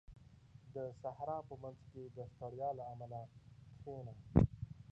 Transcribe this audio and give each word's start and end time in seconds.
•د 0.73 0.75
صحرا 1.01 1.37
په 1.49 1.55
منځ 1.63 1.79
کې 1.91 2.03
د 2.15 2.17
ستړیا 2.31 2.69
له 2.79 2.83
امله 2.93 3.19
کښېنه. 3.79 4.13